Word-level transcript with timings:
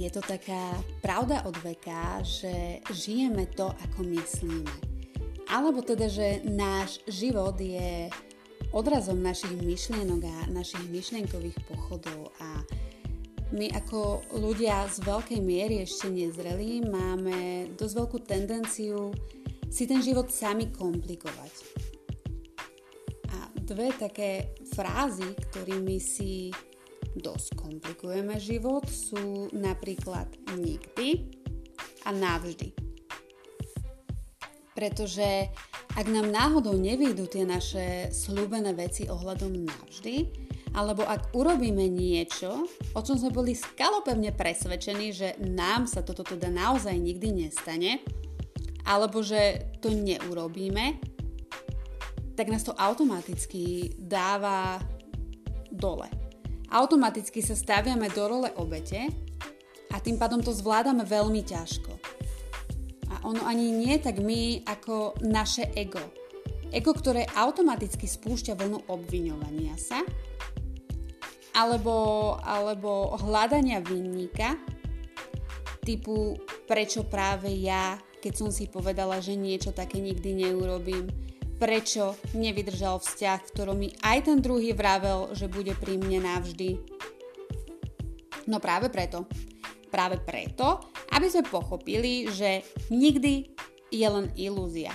je 0.00 0.08
to 0.08 0.24
taká 0.24 0.80
pravda 1.04 1.44
od 1.44 1.52
veka, 1.60 2.24
že 2.24 2.80
žijeme 2.88 3.44
to, 3.52 3.68
ako 3.68 4.00
myslíme. 4.08 4.72
Alebo 5.52 5.84
teda, 5.84 6.08
že 6.08 6.40
náš 6.48 7.04
život 7.04 7.60
je 7.60 8.08
odrazom 8.72 9.20
našich 9.20 9.60
myšlienok 9.60 10.22
a 10.24 10.36
našich 10.48 10.88
myšlienkových 10.88 11.58
pochodov 11.68 12.32
a 12.40 12.64
my 13.50 13.66
ako 13.74 14.22
ľudia 14.38 14.86
z 14.86 15.02
veľkej 15.02 15.40
miery 15.42 15.82
ešte 15.82 16.06
nezrelí 16.06 16.86
máme 16.86 17.68
dosť 17.74 17.94
veľkú 17.98 18.18
tendenciu 18.22 19.10
si 19.66 19.90
ten 19.90 19.98
život 19.98 20.30
sami 20.30 20.70
komplikovať. 20.70 21.54
A 23.34 23.50
dve 23.58 23.90
také 23.98 24.54
frázy, 24.70 25.34
ktorými 25.34 25.98
si 25.98 26.54
dosť 27.18 27.58
komplikujeme 27.58 28.38
život, 28.38 28.86
sú 28.86 29.50
napríklad 29.56 30.30
nikdy 30.54 31.26
a 32.06 32.10
navždy. 32.14 32.70
Pretože 34.74 35.50
ak 35.98 36.06
nám 36.06 36.30
náhodou 36.30 36.78
nevídu 36.78 37.26
tie 37.26 37.42
naše 37.42 38.14
slúbené 38.14 38.72
veci 38.72 39.10
ohľadom 39.10 39.52
navždy, 39.66 40.16
alebo 40.70 41.02
ak 41.02 41.34
urobíme 41.34 41.90
niečo, 41.90 42.70
o 42.94 43.00
čom 43.02 43.18
sme 43.18 43.34
boli 43.34 43.58
skalopevne 43.58 44.30
presvedčení, 44.30 45.10
že 45.10 45.28
nám 45.42 45.90
sa 45.90 46.06
toto 46.06 46.22
teda 46.22 46.46
naozaj 46.46 46.94
nikdy 46.94 47.46
nestane, 47.46 47.98
alebo 48.86 49.18
že 49.18 49.74
to 49.82 49.90
neurobíme, 49.90 51.02
tak 52.38 52.48
nás 52.48 52.62
to 52.62 52.72
automaticky 52.78 53.92
dáva 53.98 54.78
dole. 55.74 56.19
Automaticky 56.70 57.42
sa 57.42 57.58
staviame 57.58 58.06
do 58.14 58.22
role 58.30 58.50
obete 58.54 59.10
a 59.90 59.98
tým 59.98 60.14
pádom 60.14 60.38
to 60.38 60.54
zvládame 60.54 61.02
veľmi 61.02 61.42
ťažko. 61.42 61.92
A 63.10 63.26
ono 63.26 63.42
ani 63.42 63.74
nie 63.74 63.98
tak 63.98 64.22
my 64.22 64.62
ako 64.62 65.18
naše 65.26 65.66
ego. 65.74 66.00
Ego, 66.70 66.94
ktoré 66.94 67.26
automaticky 67.34 68.06
spúšťa 68.06 68.54
vlnu 68.54 68.86
obviňovania 68.86 69.74
sa, 69.74 69.98
alebo, 71.58 72.38
alebo 72.38 73.18
hľadania 73.18 73.82
vinníka, 73.82 74.54
typu 75.82 76.38
prečo 76.70 77.02
práve 77.02 77.50
ja, 77.50 77.98
keď 78.22 78.32
som 78.38 78.54
si 78.54 78.70
povedala, 78.70 79.18
že 79.18 79.34
niečo 79.34 79.74
také 79.74 79.98
nikdy 79.98 80.46
neurobím, 80.46 81.10
prečo 81.60 82.16
nevydržal 82.32 82.96
vzťah, 82.96 83.38
v 83.44 83.52
ktorom 83.52 83.76
mi 83.76 83.92
aj 84.00 84.32
ten 84.32 84.40
druhý 84.40 84.72
vravel, 84.72 85.36
že 85.36 85.44
bude 85.44 85.76
pri 85.76 86.00
mne 86.00 86.24
navždy. 86.24 86.80
No 88.48 88.56
práve 88.56 88.88
preto. 88.88 89.28
Práve 89.92 90.22
preto, 90.22 90.80
aby 91.12 91.26
sme 91.28 91.44
pochopili, 91.44 92.32
že 92.32 92.64
nikdy 92.88 93.52
je 93.92 94.06
len 94.08 94.32
ilúzia. 94.38 94.94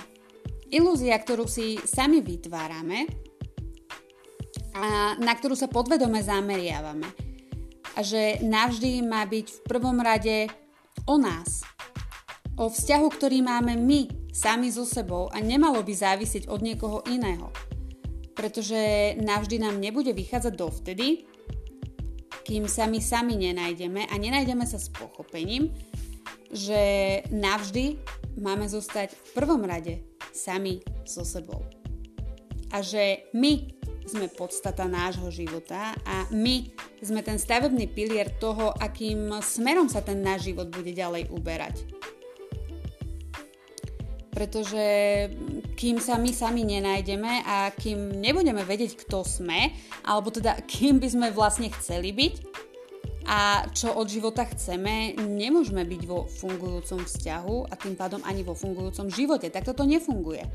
Ilúzia, 0.72 1.14
ktorú 1.14 1.46
si 1.46 1.78
sami 1.86 2.24
vytvárame 2.24 3.06
a 4.74 5.14
na 5.20 5.32
ktorú 5.36 5.54
sa 5.54 5.70
podvedome 5.70 6.18
zameriavame. 6.18 7.06
A 7.96 8.02
že 8.02 8.42
navždy 8.42 9.04
má 9.06 9.22
byť 9.24 9.46
v 9.46 9.60
prvom 9.68 10.00
rade 10.02 10.50
o 11.06 11.16
nás. 11.20 11.62
O 12.56 12.72
vzťahu, 12.72 13.06
ktorý 13.12 13.44
máme 13.44 13.76
my 13.76 14.25
sami 14.36 14.68
so 14.68 14.84
sebou 14.84 15.32
a 15.32 15.40
nemalo 15.40 15.80
by 15.80 15.96
závisieť 15.96 16.52
od 16.52 16.60
niekoho 16.60 17.00
iného. 17.08 17.48
Pretože 18.36 19.16
navždy 19.16 19.56
nám 19.64 19.80
nebude 19.80 20.12
vychádzať 20.12 20.52
dovtedy, 20.52 21.24
kým 22.44 22.68
sa 22.68 22.84
my 22.84 23.00
sami 23.00 23.40
nenájdeme 23.40 24.04
a 24.04 24.14
nenájdeme 24.20 24.68
sa 24.68 24.76
s 24.76 24.92
pochopením, 24.92 25.72
že 26.52 26.78
navždy 27.32 27.96
máme 28.36 28.68
zostať 28.68 29.16
v 29.16 29.28
prvom 29.32 29.64
rade 29.64 30.04
sami 30.36 30.84
so 31.08 31.24
sebou. 31.24 31.64
A 32.76 32.84
že 32.84 33.24
my 33.32 33.72
sme 34.06 34.30
podstata 34.30 34.86
nášho 34.86 35.32
života 35.32 35.96
a 36.06 36.28
my 36.30 36.70
sme 37.02 37.24
ten 37.24 37.40
stavebný 37.40 37.90
pilier 37.90 38.30
toho, 38.38 38.70
akým 38.78 39.32
smerom 39.42 39.90
sa 39.90 40.04
ten 40.04 40.20
náš 40.22 40.52
život 40.52 40.70
bude 40.70 40.92
ďalej 40.94 41.32
uberať 41.32 42.05
pretože 44.36 44.84
kým 45.80 45.96
sa 45.96 46.20
my 46.20 46.28
sami 46.28 46.68
nenájdeme 46.68 47.40
a 47.48 47.72
kým 47.72 48.20
nebudeme 48.20 48.60
vedieť, 48.60 49.00
kto 49.08 49.24
sme, 49.24 49.72
alebo 50.04 50.28
teda 50.28 50.60
kým 50.76 51.00
by 51.00 51.08
sme 51.08 51.26
vlastne 51.32 51.72
chceli 51.72 52.12
byť 52.12 52.34
a 53.26 53.66
čo 53.74 53.90
od 53.96 54.06
života 54.06 54.46
chceme, 54.46 55.18
nemôžeme 55.18 55.82
byť 55.82 56.02
vo 56.06 56.30
fungujúcom 56.30 57.02
vzťahu 57.02 57.72
a 57.72 57.74
tým 57.74 57.98
pádom 57.98 58.22
ani 58.22 58.46
vo 58.46 58.54
fungujúcom 58.54 59.10
živote. 59.10 59.50
Tak 59.50 59.66
toto 59.66 59.82
nefunguje. 59.82 60.46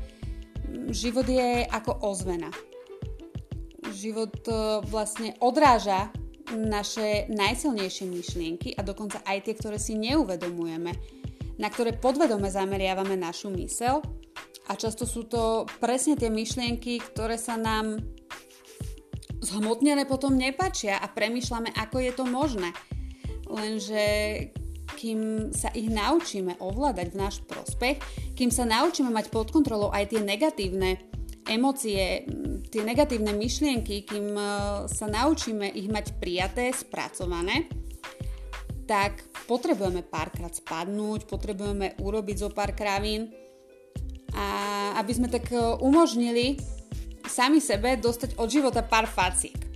Život 0.88 1.28
je 1.28 1.68
ako 1.68 2.00
ozvena. 2.00 2.48
Život 3.92 4.40
e, 4.48 4.54
vlastne 4.88 5.36
odráža 5.44 6.08
naše 6.48 7.28
najsilnejšie 7.28 8.08
myšlienky 8.08 8.72
a 8.72 8.80
dokonca 8.80 9.20
aj 9.28 9.44
tie, 9.44 9.54
ktoré 9.56 9.76
si 9.76 9.92
neuvedomujeme 9.92 10.96
na 11.60 11.68
ktoré 11.68 11.96
podvedome 11.96 12.48
zameriavame 12.48 13.16
našu 13.16 13.52
mysel 13.56 14.00
a 14.68 14.72
často 14.78 15.04
sú 15.04 15.26
to 15.26 15.68
presne 15.82 16.16
tie 16.16 16.30
myšlienky, 16.32 17.02
ktoré 17.02 17.36
sa 17.36 17.58
nám 17.58 18.00
zhmotnené 19.42 20.06
potom 20.06 20.38
nepačia 20.38 21.02
a 21.02 21.10
premyšľame, 21.10 21.74
ako 21.74 21.96
je 21.98 22.12
to 22.14 22.24
možné. 22.24 22.70
Lenže 23.50 24.04
kým 24.94 25.50
sa 25.50 25.74
ich 25.74 25.90
naučíme 25.90 26.62
ovládať 26.62 27.06
v 27.10 27.18
náš 27.18 27.36
prospech, 27.42 27.98
kým 28.38 28.54
sa 28.54 28.62
naučíme 28.62 29.10
mať 29.10 29.34
pod 29.34 29.50
kontrolou 29.50 29.90
aj 29.90 30.14
tie 30.14 30.22
negatívne 30.22 31.10
emócie, 31.42 32.22
tie 32.70 32.82
negatívne 32.86 33.34
myšlienky, 33.34 34.06
kým 34.06 34.30
e, 34.38 34.44
sa 34.86 35.06
naučíme 35.10 35.74
ich 35.74 35.90
mať 35.90 36.22
prijaté, 36.22 36.70
spracované, 36.70 37.66
tak 38.86 39.22
potrebujeme 39.46 40.02
párkrát 40.02 40.52
spadnúť, 40.52 41.26
potrebujeme 41.26 41.94
urobiť 42.02 42.36
zo 42.36 42.48
pár 42.50 42.74
kravín 42.74 43.30
a 44.32 44.46
aby 44.98 45.12
sme 45.12 45.28
tak 45.28 45.48
e, 45.52 45.58
umožnili 45.80 46.58
sami 47.28 47.62
sebe 47.62 47.94
dostať 48.00 48.36
od 48.40 48.48
života 48.50 48.82
pár 48.82 49.06
faciek. 49.06 49.72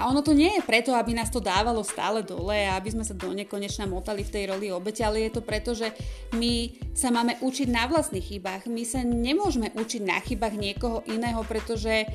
A 0.00 0.08
ono 0.08 0.24
to 0.24 0.32
nie 0.32 0.50
je 0.56 0.66
preto, 0.66 0.96
aby 0.96 1.12
nás 1.14 1.28
to 1.28 1.38
dávalo 1.38 1.84
stále 1.84 2.24
dole 2.24 2.56
a 2.64 2.74
aby 2.74 2.90
sme 2.90 3.04
sa 3.04 3.12
do 3.12 3.28
nekonečna 3.30 3.84
motali 3.84 4.24
v 4.24 4.32
tej 4.34 4.44
roli 4.50 4.72
obete, 4.72 5.04
ale 5.04 5.28
je 5.28 5.38
to 5.38 5.42
preto, 5.44 5.76
že 5.76 5.92
my 6.34 6.72
sa 6.96 7.12
máme 7.12 7.38
učiť 7.38 7.68
na 7.68 7.86
vlastných 7.86 8.24
chybách. 8.24 8.66
My 8.72 8.82
sa 8.88 9.04
nemôžeme 9.04 9.70
učiť 9.70 10.02
na 10.02 10.18
chybách 10.18 10.58
niekoho 10.58 11.04
iného, 11.06 11.44
pretože 11.46 12.08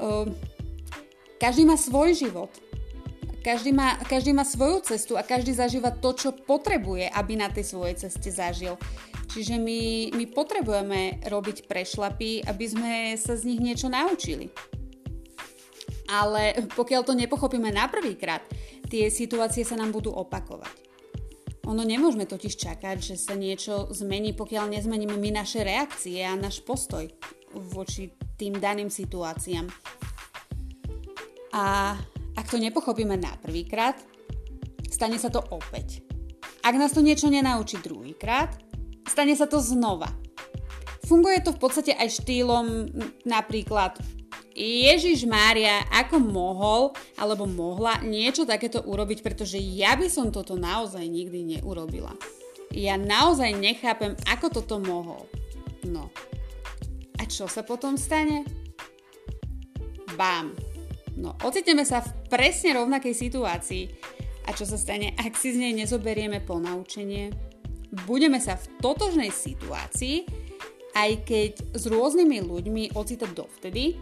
uh, 0.00 0.26
každý 1.36 1.68
má 1.68 1.76
svoj 1.78 2.16
život. 2.16 2.50
Každý 3.42 3.74
má, 3.74 3.98
každý 4.06 4.30
má 4.30 4.46
svoju 4.46 4.86
cestu 4.86 5.18
a 5.18 5.26
každý 5.26 5.50
zažíva 5.50 5.90
to, 5.90 6.14
čo 6.14 6.30
potrebuje, 6.30 7.10
aby 7.10 7.34
na 7.34 7.50
tej 7.50 7.74
svojej 7.74 7.98
ceste 8.06 8.30
zažil. 8.30 8.78
Čiže 9.34 9.58
my, 9.58 10.14
my 10.14 10.24
potrebujeme 10.30 11.26
robiť 11.26 11.66
prešlapy, 11.66 12.46
aby 12.46 12.64
sme 12.70 12.92
sa 13.18 13.34
z 13.34 13.50
nich 13.50 13.58
niečo 13.58 13.90
naučili. 13.90 14.46
Ale 16.06 16.54
pokiaľ 16.70 17.02
to 17.02 17.18
nepochopíme 17.18 17.66
na 17.74 17.90
prvýkrát, 17.90 18.46
tie 18.86 19.10
situácie 19.10 19.66
sa 19.66 19.74
nám 19.74 19.90
budú 19.90 20.14
opakovať. 20.14 20.70
Ono 21.66 21.82
nemôžeme 21.82 22.30
totiž 22.30 22.54
čakať, 22.54 22.96
že 23.02 23.16
sa 23.18 23.34
niečo 23.34 23.90
zmení, 23.90 24.38
pokiaľ 24.38 24.70
nezmeníme 24.70 25.18
my 25.18 25.30
naše 25.34 25.66
reakcie 25.66 26.22
a 26.22 26.38
náš 26.38 26.62
postoj 26.62 27.10
voči 27.74 28.14
tým 28.38 28.58
daným 28.58 28.90
situáciám. 28.90 29.66
A 31.54 31.94
ak 32.36 32.46
to 32.48 32.56
nepochopíme 32.56 33.16
na 33.18 33.34
prvýkrát, 33.40 33.96
stane 34.88 35.16
sa 35.20 35.28
to 35.28 35.40
opäť. 35.52 36.04
Ak 36.62 36.78
nás 36.78 36.94
to 36.94 37.02
niečo 37.02 37.26
nenaučí 37.26 37.80
druhýkrát, 37.82 38.54
stane 39.08 39.34
sa 39.34 39.50
to 39.50 39.58
znova. 39.58 40.08
Funguje 41.08 41.42
to 41.42 41.50
v 41.52 41.60
podstate 41.60 41.92
aj 41.98 42.22
štýlom 42.22 42.88
napríklad 43.26 43.98
Ježiš 44.54 45.24
Mária, 45.24 45.82
ako 45.90 46.20
mohol 46.20 46.82
alebo 47.16 47.48
mohla 47.48 47.98
niečo 48.04 48.44
takéto 48.44 48.84
urobiť, 48.84 49.24
pretože 49.24 49.56
ja 49.58 49.96
by 49.96 50.06
som 50.12 50.28
toto 50.28 50.54
naozaj 50.54 51.02
nikdy 51.02 51.58
neurobila. 51.58 52.12
Ja 52.72 52.96
naozaj 52.96 53.52
nechápem, 53.58 54.16
ako 54.28 54.62
toto 54.62 54.80
mohol. 54.80 55.28
No. 55.84 56.08
A 57.20 57.28
čo 57.28 57.48
sa 57.48 57.64
potom 57.64 57.96
stane? 58.00 58.44
Bám. 60.16 60.52
No, 61.16 61.36
ocitneme 61.44 61.84
sa 61.84 62.00
v 62.00 62.21
presne 62.32 62.80
rovnakej 62.80 63.12
situácii. 63.12 63.84
A 64.48 64.56
čo 64.56 64.64
sa 64.64 64.80
stane, 64.80 65.12
ak 65.20 65.36
si 65.36 65.52
z 65.52 65.60
nej 65.60 65.76
nezoberieme 65.76 66.40
ponaučenie? 66.40 67.28
Budeme 68.08 68.40
sa 68.40 68.56
v 68.56 68.72
totožnej 68.80 69.28
situácii, 69.28 70.24
aj 70.96 71.10
keď 71.28 71.52
s 71.76 71.84
rôznymi 71.92 72.40
ľuďmi 72.40 72.96
ocitať 72.96 73.30
dovtedy, 73.36 74.00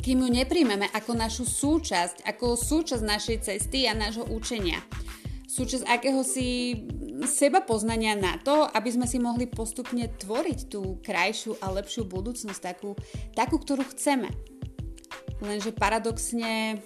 kým 0.00 0.22
ju 0.22 0.28
nepríjmeme 0.30 0.86
ako 0.94 1.12
našu 1.18 1.44
súčasť, 1.44 2.24
ako 2.24 2.54
súčasť 2.54 3.02
našej 3.02 3.38
cesty 3.42 3.90
a 3.90 3.92
nášho 3.92 4.24
učenia. 4.30 4.78
súčasť 5.50 5.82
akéhosi 5.82 6.78
seba 7.26 7.60
poznania 7.60 8.14
na 8.14 8.38
to, 8.38 8.70
aby 8.70 8.86
sme 8.86 9.04
si 9.10 9.18
mohli 9.18 9.50
postupne 9.50 10.06
tvoriť 10.06 10.70
tú 10.70 11.02
krajšiu 11.02 11.58
a 11.58 11.74
lepšiu 11.74 12.06
budúcnosť, 12.06 12.60
takú, 12.62 12.94
takú 13.34 13.58
ktorú 13.58 13.82
chceme. 13.90 14.30
Lenže 15.42 15.74
paradoxne 15.74 16.78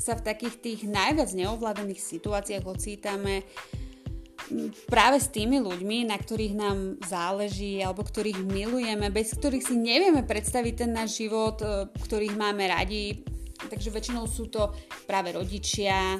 sa 0.00 0.16
v 0.16 0.24
takých 0.24 0.56
tých 0.64 0.80
najviac 0.88 1.28
neovládaných 1.36 2.00
situáciách 2.00 2.64
ocítame 2.64 3.44
práve 4.88 5.20
s 5.20 5.28
tými 5.30 5.60
ľuďmi, 5.60 6.08
na 6.08 6.16
ktorých 6.16 6.54
nám 6.56 6.78
záleží 7.04 7.78
alebo 7.84 8.02
ktorých 8.02 8.40
milujeme, 8.48 9.12
bez 9.12 9.36
ktorých 9.36 9.62
si 9.62 9.76
nevieme 9.76 10.24
predstaviť 10.24 10.74
ten 10.74 10.90
náš 10.90 11.22
život, 11.22 11.60
e, 11.62 11.86
ktorých 11.92 12.34
máme 12.34 12.66
radi. 12.66 13.22
Takže 13.60 13.92
väčšinou 13.92 14.24
sú 14.24 14.48
to 14.48 14.72
práve 15.04 15.36
rodičia, 15.36 16.16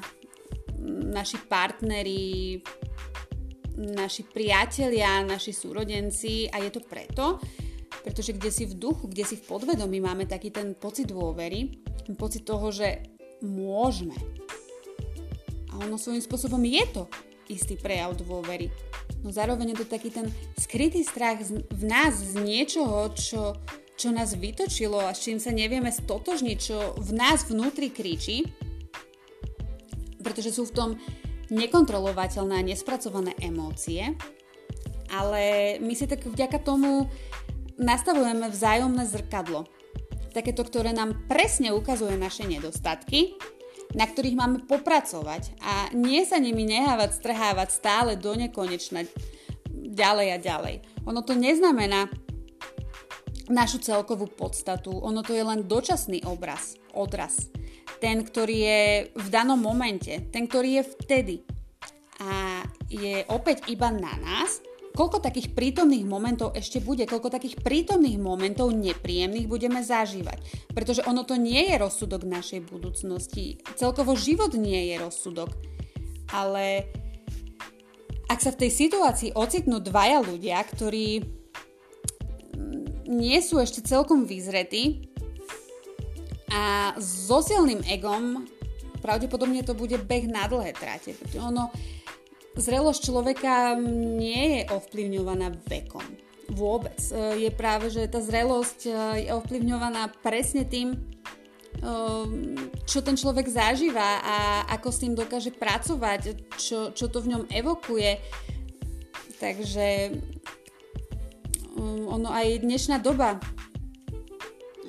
naši 1.10 1.40
partneri, 1.44 2.60
naši 3.80 4.28
priatelia, 4.28 5.24
naši 5.24 5.56
súrodenci 5.56 6.52
a 6.52 6.60
je 6.60 6.70
to 6.70 6.84
preto, 6.84 7.40
pretože 8.04 8.36
kde 8.36 8.50
si 8.52 8.64
v 8.68 8.76
duchu, 8.76 9.08
kde 9.08 9.24
si 9.24 9.36
v 9.40 9.44
podvedomí 9.48 9.98
máme 10.04 10.28
taký 10.28 10.52
ten 10.52 10.76
pocit 10.76 11.08
dôvery, 11.08 11.80
pocit 12.16 12.44
toho, 12.44 12.68
že 12.68 13.19
môžeme. 13.42 14.16
A 15.72 15.80
ono 15.82 15.96
svojím 15.96 16.22
spôsobom 16.22 16.60
je 16.64 16.84
to 16.92 17.02
istý 17.50 17.74
prejav 17.74 18.14
dôvery. 18.14 18.70
No 19.20 19.34
zároveň 19.34 19.74
je 19.74 19.78
to 19.84 19.86
taký 19.90 20.08
ten 20.08 20.30
skrytý 20.56 21.02
strach 21.02 21.42
v 21.50 21.82
nás 21.84 22.14
z 22.16 22.40
niečoho, 22.40 23.10
čo, 23.12 23.58
čo 23.98 24.14
nás 24.14 24.38
vytočilo 24.38 25.02
a 25.02 25.12
s 25.12 25.26
čím 25.26 25.42
sa 25.42 25.50
nevieme 25.50 25.90
stotožniť, 25.90 26.56
čo 26.56 26.94
v 26.96 27.10
nás 27.12 27.44
vnútri 27.50 27.90
kričí, 27.90 28.46
pretože 30.22 30.54
sú 30.54 30.64
v 30.70 30.76
tom 30.76 30.90
nekontrolovateľné 31.50 32.54
a 32.62 32.66
nespracované 32.70 33.34
emócie, 33.42 34.14
ale 35.10 35.76
my 35.82 35.92
si 35.98 36.06
tak 36.06 36.22
vďaka 36.22 36.62
tomu 36.62 37.10
nastavujeme 37.74 38.46
vzájomné 38.46 39.04
zrkadlo 39.10 39.66
takéto, 40.30 40.62
ktoré 40.62 40.94
nám 40.94 41.26
presne 41.26 41.74
ukazuje 41.74 42.14
naše 42.14 42.46
nedostatky, 42.46 43.36
na 43.94 44.06
ktorých 44.06 44.38
máme 44.38 44.58
popracovať 44.70 45.58
a 45.58 45.90
nie 45.90 46.22
sa 46.22 46.38
nimi 46.38 46.62
nehávať, 46.62 47.18
strhávať 47.18 47.68
stále 47.74 48.14
do 48.14 48.38
nekonečna 48.38 49.02
ďalej 49.70 50.28
a 50.30 50.38
ďalej. 50.38 50.76
Ono 51.10 51.20
to 51.26 51.34
neznamená 51.34 52.06
našu 53.50 53.82
celkovú 53.82 54.30
podstatu, 54.30 54.94
ono 54.94 55.26
to 55.26 55.34
je 55.34 55.42
len 55.42 55.66
dočasný 55.66 56.22
obraz, 56.22 56.78
odraz. 56.94 57.50
Ten, 57.98 58.22
ktorý 58.22 58.56
je 58.56 58.82
v 59.12 59.26
danom 59.28 59.58
momente, 59.58 60.30
ten, 60.30 60.46
ktorý 60.46 60.80
je 60.80 60.84
vtedy. 61.04 61.36
A 62.22 62.62
je 62.86 63.26
opäť 63.26 63.66
iba 63.66 63.90
na 63.90 64.14
nás, 64.22 64.62
koľko 64.94 65.22
takých 65.22 65.54
prítomných 65.54 66.04
momentov 66.06 66.52
ešte 66.58 66.82
bude, 66.82 67.06
koľko 67.06 67.30
takých 67.30 67.62
prítomných 67.62 68.18
momentov 68.18 68.74
nepríjemných 68.74 69.46
budeme 69.46 69.80
zažívať. 69.80 70.42
Pretože 70.74 71.06
ono 71.06 71.22
to 71.22 71.38
nie 71.38 71.70
je 71.70 71.74
rozsudok 71.78 72.26
našej 72.26 72.66
budúcnosti. 72.66 73.62
Celkovo 73.78 74.18
život 74.18 74.54
nie 74.58 74.90
je 74.90 74.96
rozsudok. 74.98 75.50
Ale 76.30 76.86
ak 78.30 78.38
sa 78.38 78.54
v 78.54 78.66
tej 78.66 78.70
situácii 78.70 79.30
ocitnú 79.34 79.82
dvaja 79.82 80.22
ľudia, 80.22 80.62
ktorí 80.62 81.26
nie 83.10 83.38
sú 83.42 83.58
ešte 83.58 83.82
celkom 83.82 84.22
vyzretí 84.22 85.10
a 86.54 86.94
so 86.98 87.42
silným 87.42 87.82
egom 87.90 88.46
pravdepodobne 89.02 89.66
to 89.66 89.74
bude 89.74 89.98
beh 90.06 90.30
na 90.30 90.46
dlhé. 90.46 90.76
Pretože 90.78 91.42
ono, 91.42 91.74
Zrelosť 92.60 93.00
človeka 93.08 93.72
nie 94.20 94.60
je 94.60 94.62
ovplyvňovaná 94.68 95.56
vekom. 95.64 96.04
Vôbec. 96.52 96.98
E, 97.08 97.48
je 97.48 97.50
práve, 97.54 97.88
že 97.88 98.04
tá 98.10 98.20
zrelosť 98.20 98.80
e, 98.84 98.92
je 99.24 99.28
ovplyvňovaná 99.32 100.12
presne 100.20 100.68
tým, 100.68 100.92
e, 100.92 100.98
čo 102.84 103.00
ten 103.00 103.16
človek 103.16 103.48
zažíva 103.48 104.20
a 104.20 104.36
ako 104.76 104.88
s 104.92 105.00
tým 105.00 105.14
dokáže 105.16 105.56
pracovať, 105.56 106.52
čo, 106.60 106.92
čo 106.92 107.06
to 107.08 107.24
v 107.24 107.32
ňom 107.32 107.42
evokuje. 107.48 108.20
Takže 109.40 110.20
ono 112.12 112.28
aj 112.28 112.60
dnešná 112.60 113.00
doba 113.00 113.40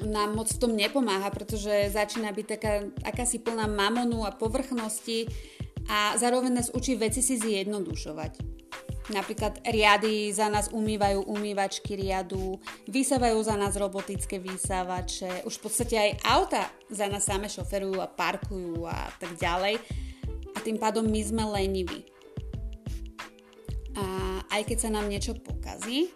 nám 0.01 0.33
moc 0.33 0.50
v 0.50 0.59
tom 0.59 0.73
nepomáha, 0.73 1.29
pretože 1.29 1.94
začína 1.94 2.33
byť 2.33 2.45
taká 2.50 2.73
akási 3.06 3.38
plná 3.38 3.69
mamonu 3.69 4.25
a 4.25 4.33
povrchnosti 4.33 5.29
a 5.92 6.16
zároveň 6.16 6.56
nás 6.56 6.72
učí 6.72 6.96
veci 6.96 7.20
si 7.20 7.36
zjednodušovať. 7.36 8.64
Napríklad 9.12 9.60
riady 9.68 10.32
za 10.32 10.48
nás 10.48 10.72
umývajú 10.72 11.28
umývačky 11.28 12.00
riadu, 12.00 12.56
vysávajú 12.88 13.44
za 13.44 13.60
nás 13.60 13.76
robotické 13.76 14.40
vysávače, 14.40 15.44
už 15.44 15.60
v 15.60 15.64
podstate 15.68 15.96
aj 16.00 16.12
auta 16.24 16.64
za 16.88 17.12
nás 17.12 17.28
same 17.28 17.52
šoferujú 17.52 18.00
a 18.00 18.08
parkujú 18.08 18.88
a 18.88 19.12
tak 19.20 19.36
ďalej. 19.36 19.84
A 20.56 20.58
tým 20.64 20.80
pádom 20.80 21.04
my 21.04 21.22
sme 21.28 21.44
leniví. 21.60 22.08
A 24.00 24.40
aj 24.48 24.72
keď 24.72 24.78
sa 24.88 24.90
nám 24.96 25.12
niečo 25.12 25.36
pokazí, 25.36 26.08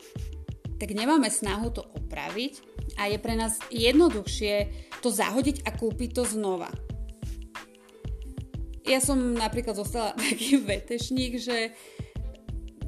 tak 0.80 0.96
nemáme 0.96 1.28
snahu 1.28 1.76
to 1.76 1.84
opraviť 1.84 2.64
a 2.96 3.12
je 3.12 3.18
pre 3.20 3.36
nás 3.36 3.60
jednoduchšie 3.68 4.72
to 5.04 5.12
zahodiť 5.12 5.68
a 5.68 5.76
kúpiť 5.76 6.16
to 6.16 6.24
znova 6.24 6.72
ja 8.86 9.00
som 9.02 9.18
napríklad 9.34 9.76
zostala 9.76 10.14
taký 10.22 10.62
vetešník, 10.62 11.42
že 11.42 11.74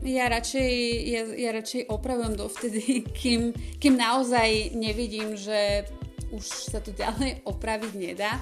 ja 0.06 0.30
radšej, 0.30 0.72
ja, 1.10 1.22
ja 1.36 1.50
radšej 1.52 1.90
opravujem 1.90 2.38
dovtedy, 2.38 3.04
kým, 3.20 3.52
kým 3.82 3.96
naozaj 3.98 4.78
nevidím, 4.78 5.36
že 5.36 5.90
už 6.32 6.44
sa 6.44 6.80
to 6.84 6.92
ďalej 6.92 7.44
opraviť 7.48 7.94
nedá. 7.96 8.40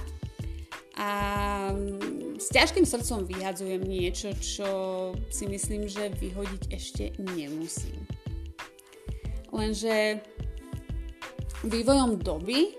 A 0.96 1.10
s 2.40 2.48
ťažkým 2.56 2.88
srdcom 2.88 3.28
vyhadzujem 3.28 3.84
niečo, 3.84 4.32
čo 4.40 4.70
si 5.28 5.44
myslím, 5.44 5.92
že 5.92 6.08
vyhodiť 6.08 6.72
ešte 6.72 7.04
nemusím. 7.20 8.00
Lenže 9.52 10.24
vývojom 11.68 12.20
doby 12.24 12.76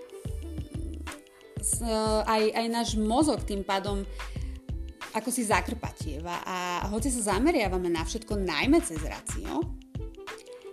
aj, 2.25 2.43
aj 2.57 2.67
náš 2.73 2.89
mozog 2.97 3.45
tým 3.45 3.61
pádom 3.61 4.01
ako 5.17 5.33
si 5.33 5.49
zakrpatieva 5.49 6.45
a 6.45 6.57
hoci 6.93 7.09
sa 7.09 7.33
zameriavame 7.33 7.89
na 7.89 8.05
všetko 8.05 8.37
najmä 8.37 8.77
cez 8.85 9.01
racio, 9.01 9.65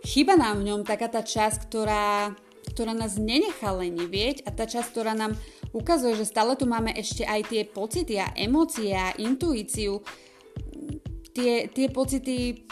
chyba 0.04 0.36
nám 0.36 0.60
v 0.60 0.66
ňom 0.68 0.80
taká 0.84 1.08
tá 1.08 1.24
časť, 1.24 1.64
ktorá, 1.64 2.36
ktorá 2.76 2.92
nás 2.92 3.16
nenechá 3.16 3.72
lenivieť 3.72 4.44
a 4.44 4.52
tá 4.52 4.68
časť, 4.68 4.88
ktorá 4.92 5.16
nám 5.16 5.32
ukazuje, 5.72 6.20
že 6.20 6.28
stále 6.28 6.54
tu 6.60 6.68
máme 6.68 6.92
ešte 6.92 7.24
aj 7.24 7.40
tie 7.48 7.62
pocity 7.64 8.20
a 8.20 8.30
emócie 8.36 8.92
a 8.92 9.16
intuíciu, 9.16 10.04
tie, 11.32 11.66
tie 11.72 11.86
pocity, 11.88 12.68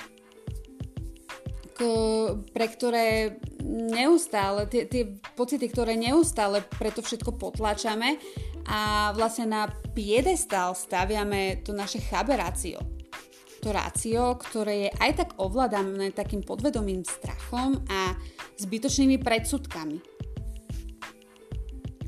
k, 1.72 1.80
pre 2.52 2.66
ktoré 2.68 3.40
neustále, 3.64 4.68
tie, 4.68 4.84
tie 4.84 5.16
pocity, 5.32 5.66
ktoré 5.72 5.96
neustále 5.96 6.60
preto 6.76 7.00
všetko 7.00 7.40
potlačame 7.40 8.20
a 8.66 9.10
vlastne 9.16 9.50
na 9.50 9.66
piedestal 9.92 10.74
staviame 10.76 11.62
to 11.66 11.74
naše 11.74 11.98
chaberácio. 12.02 12.78
To 13.62 13.70
rácio, 13.70 14.34
ktoré 14.42 14.74
je 14.86 14.90
aj 14.98 15.12
tak 15.14 15.30
ovládané 15.38 16.10
takým 16.10 16.42
podvedomým 16.42 17.06
strachom 17.06 17.78
a 17.86 18.18
zbytočnými 18.58 19.22
predsudkami. 19.22 19.96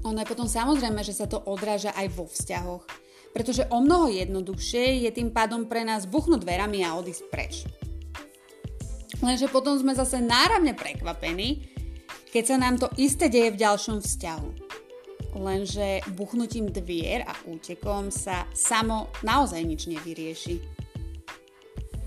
Ono 0.04 0.18
je 0.18 0.26
potom 0.26 0.50
samozrejme, 0.50 1.00
že 1.06 1.14
sa 1.14 1.30
to 1.30 1.38
odráža 1.46 1.94
aj 1.94 2.06
vo 2.12 2.26
vzťahoch, 2.26 2.84
pretože 3.30 3.64
o 3.70 3.78
mnoho 3.78 4.10
jednoduchšie 4.10 5.06
je 5.06 5.10
tým 5.14 5.30
pádom 5.30 5.70
pre 5.70 5.86
nás 5.86 6.10
buchnúť 6.10 6.42
dverami 6.42 6.82
a 6.82 6.98
odísť 6.98 7.24
preč. 7.30 7.54
Lenže 9.22 9.46
potom 9.48 9.78
sme 9.78 9.94
zase 9.94 10.20
náravne 10.20 10.74
prekvapení, 10.74 11.70
keď 12.34 12.44
sa 12.44 12.56
nám 12.58 12.82
to 12.82 12.90
isté 12.98 13.30
deje 13.30 13.54
v 13.54 13.62
ďalšom 13.62 14.02
vzťahu 14.02 14.63
lenže 15.38 16.00
buchnutím 16.14 16.70
dvier 16.70 17.26
a 17.26 17.34
útekom 17.46 18.10
sa 18.10 18.46
samo 18.54 19.10
naozaj 19.26 19.60
nič 19.62 19.90
nevyrieši. 19.90 20.56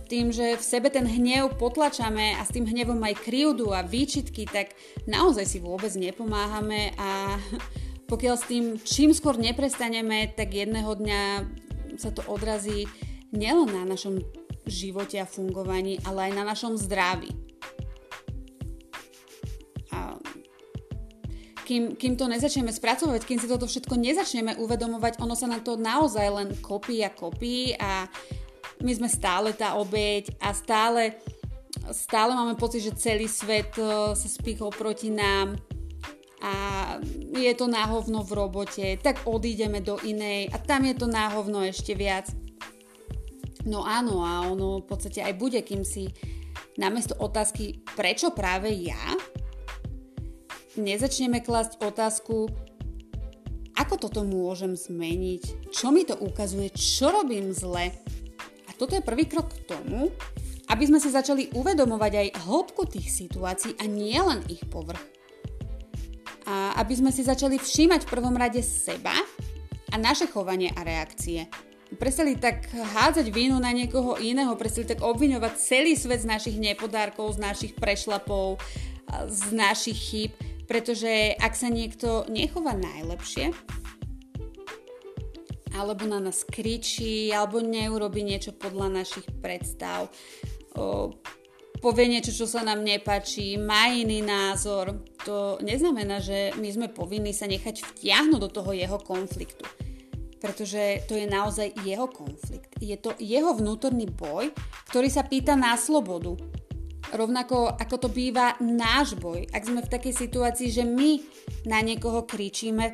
Tým, 0.07 0.31
že 0.31 0.55
v 0.55 0.63
sebe 0.63 0.87
ten 0.87 1.03
hnev 1.03 1.59
potlačame 1.59 2.39
a 2.39 2.41
s 2.47 2.55
tým 2.55 2.63
hnevom 2.63 2.99
aj 3.03 3.27
krivdu 3.27 3.75
a 3.75 3.83
výčitky, 3.83 4.47
tak 4.47 4.71
naozaj 5.03 5.43
si 5.43 5.59
vôbec 5.59 5.91
nepomáhame 5.99 6.95
a 6.95 7.35
pokiaľ 8.11 8.35
s 8.39 8.45
tým 8.47 8.65
čím 8.79 9.11
skôr 9.11 9.35
neprestaneme, 9.35 10.31
tak 10.31 10.55
jedného 10.55 10.95
dňa 10.95 11.21
sa 11.99 12.15
to 12.15 12.23
odrazí 12.31 12.87
nielen 13.35 13.67
na 13.67 13.83
našom 13.83 14.23
živote 14.67 15.19
a 15.19 15.27
fungovaní, 15.27 15.99
ale 16.07 16.31
aj 16.31 16.33
na 16.35 16.43
našom 16.47 16.79
zdraví. 16.79 17.46
Kým, 21.67 21.99
kým 21.99 22.15
to 22.15 22.31
nezačneme 22.31 22.71
spracovať, 22.71 23.27
kým 23.27 23.43
si 23.43 23.51
toto 23.51 23.67
všetko 23.67 23.99
nezačneme 23.99 24.55
uvedomovať, 24.55 25.19
ono 25.19 25.35
sa 25.35 25.51
na 25.51 25.59
to 25.59 25.75
naozaj 25.75 26.23
len 26.31 26.49
kopí 26.63 27.03
a 27.03 27.11
kopí 27.11 27.75
a 27.75 28.07
my 28.79 28.91
sme 28.95 29.11
stále 29.11 29.51
tá 29.51 29.75
obeď 29.75 30.31
a 30.39 30.55
stále, 30.55 31.19
stále 31.91 32.31
máme 32.31 32.55
pocit, 32.55 32.87
že 32.87 32.95
celý 32.95 33.27
svet 33.27 33.75
e, 33.75 34.15
sa 34.15 34.27
spíchol 34.31 34.71
proti 34.71 35.11
nám 35.11 35.59
a 36.39 36.53
je 37.35 37.51
to 37.57 37.67
náhovno 37.67 38.23
v 38.23 38.31
robote, 38.31 38.87
tak 39.03 39.27
odídeme 39.27 39.83
do 39.83 39.99
inej 40.07 40.47
a 40.55 40.61
tam 40.63 40.87
je 40.87 40.95
to 40.95 41.09
náhovno 41.09 41.67
ešte 41.67 41.97
viac. 41.97 42.31
No 43.67 43.83
áno, 43.83 44.23
a 44.23 44.47
ono 44.47 44.79
v 44.79 44.87
podstate 44.87 45.19
aj 45.19 45.35
bude, 45.35 45.59
kým 45.59 45.83
si 45.83 46.07
namiesto 46.79 47.17
otázky 47.19 47.83
prečo 47.97 48.31
práve 48.31 48.71
ja, 48.71 49.17
nezačneme 50.79 51.41
klásť 51.43 51.81
otázku 51.81 52.49
ako 53.77 54.09
toto 54.09 54.25
môžem 54.25 54.73
zmeniť, 54.73 55.69
čo 55.69 55.93
mi 55.93 56.01
to 56.01 56.17
ukazuje, 56.17 56.73
čo 56.73 57.13
robím 57.13 57.53
zle. 57.53 57.93
A 58.65 58.69
toto 58.73 58.97
je 58.97 59.05
prvý 59.05 59.29
krok 59.29 59.53
k 59.53 59.69
tomu, 59.69 60.09
aby 60.67 60.83
sme 60.89 60.97
si 60.97 61.13
začali 61.13 61.53
uvedomovať 61.53 62.13
aj 62.17 62.27
hĺbku 62.41 62.89
tých 62.89 63.07
situácií 63.13 63.77
a 63.77 63.85
nie 63.85 64.17
len 64.17 64.41
ich 64.49 64.65
povrch. 64.65 64.99
A 66.49 66.73
aby 66.81 66.93
sme 66.97 67.13
si 67.13 67.21
začali 67.21 67.61
všímať 67.61 68.09
v 68.09 68.11
prvom 68.17 68.33
rade 68.33 68.65
seba 68.65 69.13
a 69.93 69.95
naše 69.95 70.25
chovanie 70.25 70.73
a 70.73 70.81
reakcie. 70.81 71.45
Prestali 72.01 72.35
tak 72.35 72.67
hádzať 72.73 73.29
vínu 73.31 73.61
na 73.61 73.71
niekoho 73.71 74.17
iného, 74.19 74.57
prestali 74.59 74.89
tak 74.89 75.05
obviňovať 75.05 75.53
celý 75.55 75.93
svet 75.95 76.25
z 76.25 76.27
našich 76.27 76.57
nepodárkov, 76.59 77.37
z 77.37 77.39
našich 77.39 77.73
prešlapov, 77.77 78.59
z 79.29 79.55
našich 79.55 79.95
chýb 79.95 80.33
pretože 80.67 81.33
ak 81.39 81.55
sa 81.55 81.71
niekto 81.71 82.27
nechová 82.27 82.75
najlepšie, 82.75 83.55
alebo 85.73 86.03
na 86.09 86.19
nás 86.19 86.43
kričí, 86.43 87.31
alebo 87.31 87.63
neurobi 87.63 88.21
niečo 88.25 88.51
podľa 88.51 89.01
našich 89.01 89.27
predstav, 89.39 90.11
povie 91.77 92.05
niečo, 92.09 92.33
čo 92.33 92.45
sa 92.49 92.65
nám 92.65 92.81
nepáči, 92.81 93.55
má 93.55 93.87
iný 93.93 94.25
názor, 94.25 95.05
to 95.23 95.61
neznamená, 95.61 96.19
že 96.19 96.51
my 96.57 96.69
sme 96.73 96.87
povinní 96.89 97.31
sa 97.31 97.45
nechať 97.45 97.85
vtiahnuť 97.95 98.39
do 98.41 98.49
toho 98.49 98.71
jeho 98.73 98.97
konfliktu. 98.97 99.63
Pretože 100.37 101.01
to 101.09 101.17
je 101.17 101.25
naozaj 101.25 101.73
jeho 101.81 102.05
konflikt. 102.05 102.77
Je 102.77 102.93
to 102.93 103.17
jeho 103.17 103.57
vnútorný 103.57 104.05
boj, 104.05 104.53
ktorý 104.93 105.09
sa 105.09 105.25
pýta 105.25 105.57
na 105.57 105.73
slobodu 105.73 106.37
Rovnako 107.15 107.79
ako 107.79 107.95
to 108.03 108.09
býva 108.11 108.59
náš 108.59 109.15
boj, 109.15 109.47
ak 109.55 109.63
sme 109.63 109.79
v 109.79 109.91
takej 109.91 110.13
situácii, 110.13 110.67
že 110.67 110.83
my 110.83 111.23
na 111.63 111.79
niekoho 111.79 112.27
kričíme, 112.27 112.91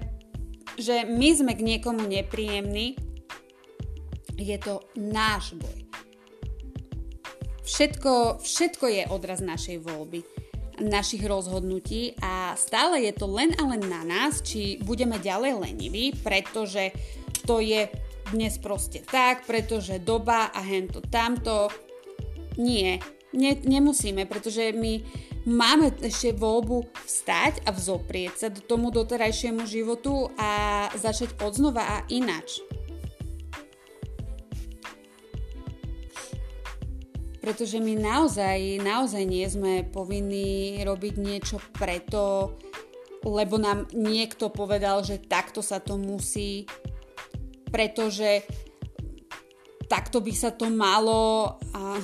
že 0.77 1.05
my 1.10 1.29
sme 1.34 1.53
k 1.58 1.65
niekomu 1.65 2.05
nepríjemní, 2.05 2.93
je 4.38 4.58
to 4.62 4.86
náš 4.98 5.58
boj. 5.58 5.77
Všetko, 7.63 8.43
všetko 8.43 8.86
je 8.91 9.03
odraz 9.10 9.39
našej 9.41 9.82
voľby, 9.82 10.22
našich 10.84 11.24
rozhodnutí 11.24 12.17
a 12.22 12.53
stále 12.60 13.08
je 13.08 13.13
to 13.15 13.25
len 13.29 13.55
a 13.58 13.63
len 13.65 13.82
na 13.88 14.03
nás, 14.03 14.43
či 14.46 14.77
budeme 14.84 15.17
ďalej 15.17 15.58
leniví, 15.58 16.13
pretože 16.22 16.91
to 17.48 17.63
je 17.63 17.88
dnes 18.29 18.53
proste 18.62 19.01
tak, 19.05 19.46
pretože 19.46 20.01
doba 20.01 20.50
a 20.51 20.60
hento 20.65 21.01
tamto. 21.05 21.70
Nie, 22.58 23.01
ne, 23.33 23.57
nemusíme, 23.57 24.29
pretože 24.29 24.71
my 24.71 25.01
máme 25.49 25.91
ešte 25.99 26.31
voľbu 26.31 26.93
vstať 27.03 27.67
a 27.67 27.75
vzoprieť 27.75 28.33
sa 28.37 28.47
do 28.47 28.63
tomu 28.63 28.93
doterajšiemu 28.93 29.67
životu 29.67 30.31
a 30.39 30.87
začať 30.95 31.35
odznova 31.43 31.83
a 31.83 31.97
inač. 32.07 32.63
Pretože 37.43 37.83
my 37.83 37.99
naozaj, 37.99 38.79
naozaj 38.79 39.23
nie 39.27 39.43
sme 39.51 39.83
povinní 39.83 40.79
robiť 40.87 41.13
niečo 41.19 41.59
preto, 41.75 42.55
lebo 43.27 43.59
nám 43.59 43.91
niekto 43.91 44.47
povedal, 44.47 45.03
že 45.03 45.19
takto 45.19 45.59
sa 45.59 45.83
to 45.83 45.99
musí, 45.99 46.63
pretože 47.67 48.47
takto 49.91 50.23
by 50.23 50.31
sa 50.31 50.55
to 50.55 50.71
malo 50.71 51.59
a 51.75 51.99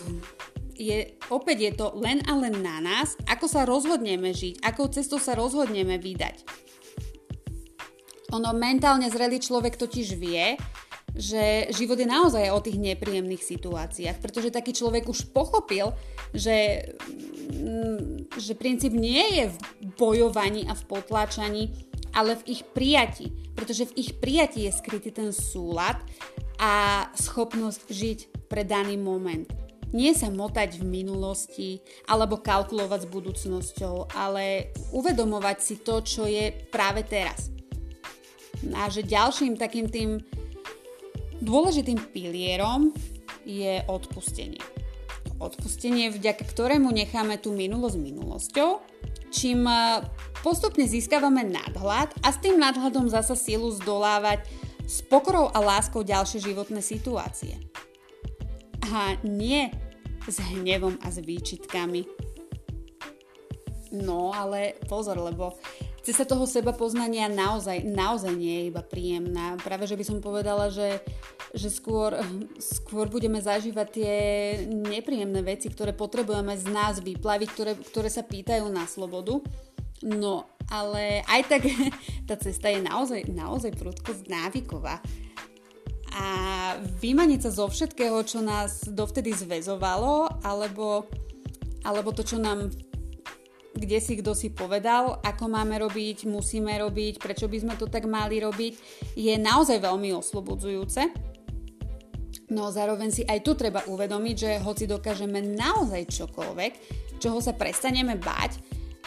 je, 0.79 1.19
opäť 1.27 1.57
je 1.59 1.71
to 1.75 1.87
len 1.99 2.23
a 2.23 2.33
len 2.39 2.63
na 2.63 2.79
nás, 2.79 3.19
ako 3.27 3.51
sa 3.51 3.67
rozhodneme 3.67 4.31
žiť, 4.31 4.63
akou 4.63 4.87
cestou 4.87 5.19
sa 5.19 5.35
rozhodneme 5.35 5.99
vydať. 5.99 6.47
Ono 8.31 8.55
mentálne 8.55 9.11
zrelý 9.11 9.43
človek 9.43 9.75
totiž 9.75 10.15
vie, 10.15 10.55
že 11.19 11.67
život 11.73 11.97
je 11.99 12.07
naozaj 12.07 12.53
o 12.53 12.63
tých 12.63 12.79
nepríjemných 12.79 13.41
situáciách, 13.41 14.21
pretože 14.21 14.53
taký 14.53 14.71
človek 14.71 15.09
už 15.09 15.33
pochopil, 15.33 15.91
že, 16.31 16.85
mm, 17.51 18.31
že 18.37 18.53
princíp 18.55 18.93
nie 18.93 19.41
je 19.41 19.45
v 19.51 19.57
bojovaní 19.97 20.69
a 20.69 20.77
v 20.77 20.85
potláčaní, 20.85 21.73
ale 22.13 22.37
v 22.39 22.55
ich 22.55 22.61
prijati, 22.63 23.33
pretože 23.57 23.89
v 23.89 24.05
ich 24.05 24.11
prijati 24.21 24.69
je 24.69 24.71
skrytý 24.71 25.09
ten 25.11 25.33
súlad 25.33 25.97
a 26.61 27.05
schopnosť 27.17 27.81
žiť 27.89 28.19
pre 28.47 28.63
daný 28.63 28.95
moment. 28.95 29.68
Nie 29.89 30.13
sa 30.13 30.29
motať 30.29 30.77
v 30.77 30.85
minulosti 30.85 31.81
alebo 32.05 32.37
kalkulovať 32.37 33.09
s 33.09 33.11
budúcnosťou, 33.11 34.13
ale 34.13 34.69
uvedomovať 34.93 35.57
si 35.57 35.75
to, 35.81 36.05
čo 36.05 36.29
je 36.29 36.53
práve 36.69 37.01
teraz. 37.09 37.49
A 38.77 38.85
že 38.91 39.01
ďalším 39.01 39.57
takým 39.57 39.89
tým 39.89 40.21
dôležitým 41.41 41.97
pilierom 42.13 42.93
je 43.47 43.81
odpustenie. 43.89 44.61
Odpustenie, 45.39 46.11
vďaka 46.11 46.43
ktorému 46.43 46.91
necháme 46.91 47.39
tú 47.39 47.55
minulosť 47.55 47.97
minulosťou, 47.97 48.83
čím 49.31 49.63
e, 49.63 50.03
postupne 50.43 50.83
získavame 50.83 51.47
nadhľad 51.47 52.11
a 52.19 52.27
s 52.27 52.37
tým 52.43 52.59
nadhľadom 52.59 53.07
zasa 53.07 53.39
sílu 53.39 53.71
zdolávať 53.71 54.43
s 54.83 54.99
pokorou 55.07 55.47
a 55.47 55.63
láskou 55.63 56.03
ďalšie 56.03 56.43
životné 56.43 56.83
situácie 56.83 57.55
a 58.89 59.15
nie 59.23 59.69
s 60.27 60.37
hnevom 60.41 60.97
a 61.01 61.07
s 61.09 61.21
výčitkami. 61.21 62.05
No, 63.89 64.29
ale 64.29 64.77
pozor, 64.85 65.17
lebo 65.17 65.57
cesta 66.05 66.25
toho 66.25 66.45
seba 66.45 66.73
poznania 66.73 67.25
naozaj, 67.25 67.81
naozaj 67.85 68.33
nie 68.37 68.53
je 68.53 68.63
iba 68.69 68.85
príjemná. 68.85 69.57
Práve, 69.61 69.89
že 69.89 69.97
by 69.97 70.05
som 70.05 70.17
povedala, 70.21 70.69
že, 70.69 71.01
že 71.57 71.73
skôr, 71.73 72.13
skôr 72.61 73.09
budeme 73.09 73.41
zažívať 73.41 73.87
tie 73.89 74.13
nepríjemné 74.69 75.41
veci, 75.41 75.73
ktoré 75.73 75.93
potrebujeme 75.97 76.53
z 76.53 76.65
nás 76.69 77.01
vyplaviť, 77.01 77.49
ktoré, 77.49 77.71
ktoré 77.77 78.09
sa 78.13 78.21
pýtajú 78.21 78.69
na 78.69 78.85
slobodu. 78.85 79.41
No, 80.05 80.47
ale 80.69 81.25
aj 81.25 81.41
tak 81.49 81.61
tá 82.29 82.37
cesta 82.37 82.69
je 82.69 82.85
naozaj, 82.85 83.25
naozaj 83.33 83.73
prudko 83.73 84.13
návyková 84.29 85.01
a 86.13 86.25
vymaniť 86.79 87.39
sa 87.45 87.51
zo 87.53 87.65
všetkého, 87.69 88.17
čo 88.25 88.41
nás 88.41 88.87
dovtedy 88.89 89.33
zväzovalo, 89.33 90.41
alebo, 90.41 91.05
alebo 91.85 92.09
to, 92.13 92.25
čo 92.25 92.41
nám 92.41 92.71
kde 93.79 93.97
si 94.03 94.19
kto 94.19 94.35
si 94.35 94.51
povedal, 94.51 95.23
ako 95.23 95.47
máme 95.47 95.79
robiť, 95.79 96.27
musíme 96.27 96.75
robiť, 96.83 97.21
prečo 97.21 97.47
by 97.47 97.57
sme 97.63 97.73
to 97.79 97.87
tak 97.87 98.09
mali 98.09 98.41
robiť, 98.43 98.73
je 99.15 99.33
naozaj 99.39 99.79
veľmi 99.79 100.11
oslobodzujúce. 100.19 101.01
No 102.49 102.73
zároveň 102.73 103.09
si 103.13 103.23
aj 103.23 103.39
tu 103.45 103.55
treba 103.55 103.85
uvedomiť, 103.87 104.35
že 104.35 104.51
hoci 104.65 104.83
dokážeme 104.89 105.39
naozaj 105.55 106.11
čokoľvek, 106.11 106.71
čoho 107.21 107.39
sa 107.39 107.53
prestaneme 107.55 108.19
bať 108.19 108.57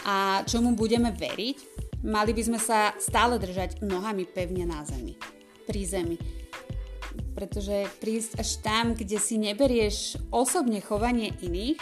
a 0.06 0.40
čomu 0.48 0.72
budeme 0.78 1.10
veriť, 1.10 1.58
mali 2.06 2.32
by 2.32 2.42
sme 2.42 2.58
sa 2.62 2.94
stále 2.96 3.36
držať 3.36 3.82
nohami 3.82 4.24
pevne 4.24 4.64
na 4.64 4.86
zemi, 4.86 5.18
pri 5.66 5.82
zemi 5.84 6.41
pretože 7.42 7.90
prísť 7.98 8.38
až 8.38 8.50
tam, 8.62 8.94
kde 8.94 9.18
si 9.18 9.34
neberieš 9.34 10.14
osobne 10.30 10.78
chovanie 10.78 11.34
iných 11.42 11.74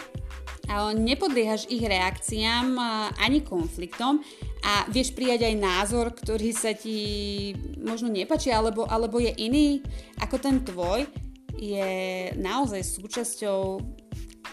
a 0.73 0.89
nepodliehaš 0.89 1.69
ich 1.69 1.85
reakciám 1.85 2.81
ani 3.21 3.45
konfliktom 3.45 4.25
a 4.65 4.89
vieš 4.89 5.13
prijať 5.13 5.53
aj 5.53 5.61
názor, 5.61 6.17
ktorý 6.17 6.49
sa 6.49 6.73
ti 6.73 7.53
možno 7.77 8.09
nepačí 8.09 8.49
alebo, 8.49 8.89
alebo 8.89 9.21
je 9.21 9.29
iný 9.37 9.85
ako 10.17 10.41
ten 10.41 10.65
tvoj, 10.65 11.05
je 11.53 12.33
naozaj 12.41 12.81
súčasťou 12.81 13.85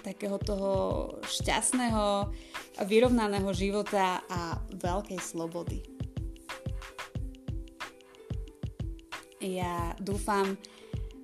takého 0.04 0.36
toho 0.44 0.72
šťastného, 1.24 2.28
vyrovnaného 2.84 3.48
života 3.56 4.20
a 4.28 4.60
veľkej 4.76 5.20
slobody. 5.24 5.80
Ja 9.40 9.96
dúfam, 10.02 10.58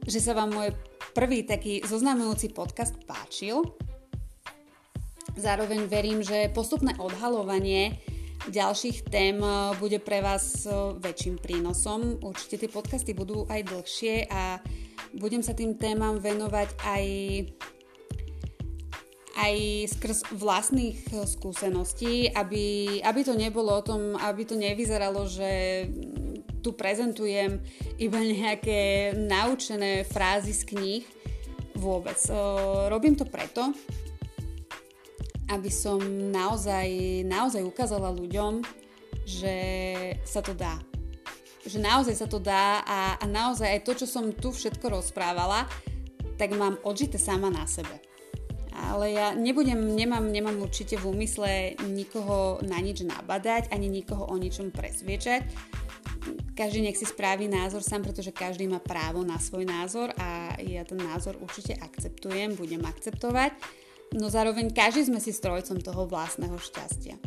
že 0.04 0.20
sa 0.20 0.36
vám 0.36 0.52
môj 0.52 0.68
prvý 1.16 1.44
taký 1.44 1.80
zoznamujúci 1.84 2.52
podcast 2.52 2.94
páčil. 3.08 3.64
Zároveň 5.34 5.88
verím, 5.88 6.20
že 6.20 6.52
postupné 6.52 6.94
odhalovanie 7.00 7.98
ďalších 8.48 9.08
tém 9.08 9.40
eh, 9.40 9.72
bude 9.80 9.98
pre 10.00 10.20
vás 10.20 10.68
eh, 10.68 10.72
väčším 11.00 11.40
prínosom. 11.40 12.20
Určite 12.20 12.64
tie 12.64 12.70
podcasty 12.70 13.16
budú 13.16 13.48
aj 13.48 13.60
dlhšie 13.64 14.28
a 14.28 14.60
budem 15.16 15.40
sa 15.40 15.56
tým 15.56 15.78
témam 15.80 16.20
venovať 16.20 16.68
aj 16.84 17.04
aj 19.34 19.54
skrz 19.90 20.30
vlastných 20.38 21.10
skúseností, 21.10 22.30
aby, 22.30 22.86
aby 23.02 23.20
to 23.26 23.34
nebolo 23.34 23.74
o 23.74 23.82
tom, 23.82 24.14
aby 24.14 24.46
to 24.46 24.54
nevyzeralo, 24.54 25.26
že 25.26 25.84
tu 26.64 26.72
prezentujem 26.72 27.60
iba 28.00 28.18
nejaké 28.24 29.12
naučené 29.12 30.08
frázy 30.08 30.56
z 30.56 30.62
kníh. 30.72 31.04
Vôbec. 31.76 32.16
Robím 32.88 33.12
to 33.12 33.28
preto, 33.28 33.76
aby 35.52 35.68
som 35.68 36.00
naozaj, 36.32 36.88
naozaj 37.28 37.60
ukázala 37.60 38.08
ľuďom, 38.08 38.64
že 39.28 39.56
sa 40.24 40.40
to 40.40 40.56
dá. 40.56 40.80
Že 41.68 41.84
naozaj 41.84 42.14
sa 42.16 42.28
to 42.28 42.40
dá 42.40 42.80
a, 42.84 43.20
a 43.20 43.24
naozaj 43.28 43.68
aj 43.68 43.84
to, 43.84 43.92
čo 44.04 44.06
som 44.08 44.32
tu 44.32 44.52
všetko 44.52 44.88
rozprávala, 44.88 45.68
tak 46.40 46.56
mám 46.56 46.80
odžité 46.84 47.20
sama 47.20 47.52
na 47.52 47.68
sebe. 47.68 48.00
Ale 48.74 49.14
ja 49.14 49.32
nebudem, 49.38 49.94
nemám, 49.94 50.26
nemám 50.28 50.58
určite 50.58 50.98
v 50.98 51.14
úmysle 51.14 51.78
nikoho 51.86 52.58
na 52.66 52.82
nič 52.82 53.06
nabadať, 53.06 53.70
ani 53.70 53.86
nikoho 53.86 54.26
o 54.26 54.34
ničom 54.34 54.74
presviečať. 54.74 55.46
Každý 56.54 56.86
nech 56.86 56.96
si 56.96 57.04
spraví 57.04 57.50
názor 57.50 57.82
sám, 57.82 58.06
pretože 58.06 58.30
každý 58.30 58.70
má 58.70 58.78
právo 58.78 59.26
na 59.26 59.36
svoj 59.36 59.66
názor 59.66 60.14
a 60.16 60.54
ja 60.62 60.86
ten 60.86 61.02
názor 61.02 61.36
určite 61.42 61.74
akceptujem, 61.76 62.54
budem 62.54 62.82
akceptovať 62.86 63.52
no 64.14 64.30
zároveň 64.30 64.70
každý 64.70 65.10
sme 65.10 65.18
si 65.18 65.34
strojcom 65.34 65.82
toho 65.82 66.06
vlastného 66.06 66.54
šťastia. 66.54 67.18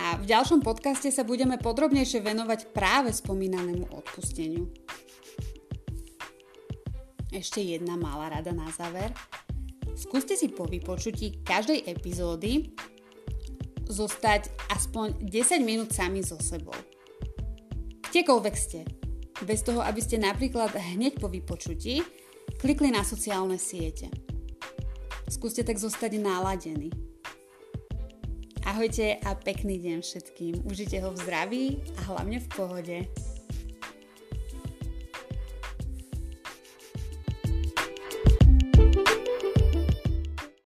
A 0.00 0.16
v 0.16 0.24
ďalšom 0.28 0.64
podcaste 0.64 1.12
sa 1.12 1.24
budeme 1.24 1.60
podrobnejšie 1.60 2.24
venovať 2.24 2.72
práve 2.72 3.12
spomínanému 3.12 3.92
odpusteniu. 3.92 4.68
Ešte 7.30 7.60
jedna 7.60 8.00
malá 8.00 8.40
rada 8.40 8.50
na 8.50 8.68
záver. 8.72 9.12
Skúste 9.92 10.34
si 10.34 10.48
po 10.48 10.64
vypočutí 10.64 11.44
každej 11.44 11.84
epizódy 11.84 12.72
zostať 13.84 14.48
aspoň 14.72 15.20
10 15.28 15.60
minút 15.60 15.92
sami 15.92 16.24
so 16.24 16.40
sebou. 16.40 16.74
Kdekoľvek 18.10 18.56
ste. 18.58 18.82
Bez 19.46 19.62
toho, 19.64 19.80
aby 19.80 20.02
ste 20.02 20.20
napríklad 20.20 20.74
hneď 20.74 21.16
po 21.16 21.30
vypočutí 21.30 22.04
klikli 22.60 22.92
na 22.92 23.06
sociálne 23.06 23.56
siete 23.56 24.10
skúste 25.30 25.62
tak 25.62 25.78
zostať 25.78 26.18
náladení. 26.18 26.90
Ahojte 28.66 29.16
a 29.24 29.32
pekný 29.38 29.78
deň 29.78 29.98
všetkým. 30.02 30.54
Užite 30.66 31.00
ho 31.00 31.14
v 31.14 31.20
zdraví 31.22 31.64
a 31.96 32.12
hlavne 32.12 32.42
v 32.42 32.48
pohode. 32.50 32.96